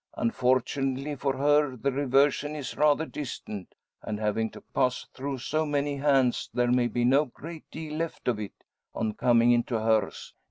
Unfortunately 0.17 1.13
for 1.15 1.37
her 1.37 1.75
the 1.75 1.91
reversion 1.91 2.55
is 2.55 2.75
rather 2.75 3.05
distant, 3.05 3.75
and 4.01 4.19
having 4.19 4.49
to 4.49 4.61
pass 4.73 5.05
through 5.13 5.37
so 5.37 5.63
many 5.63 5.97
hands 5.97 6.49
there 6.55 6.71
may 6.71 6.87
be 6.87 7.05
no 7.05 7.25
great 7.25 7.69
deal 7.69 7.97
left 7.97 8.27
of 8.27 8.39
it, 8.39 8.63
on 8.95 9.13
coming 9.13 9.51
into 9.51 9.77
hers. 9.79 10.33